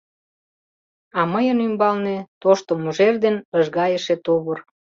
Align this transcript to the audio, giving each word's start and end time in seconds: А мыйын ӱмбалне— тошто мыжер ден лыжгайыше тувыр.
А 1.19 1.21
мыйын 1.33 1.57
ӱмбалне— 1.67 2.17
тошто 2.41 2.71
мыжер 2.83 3.15
ден 3.23 3.35
лыжгайыше 3.57 4.15
тувыр. 4.25 4.59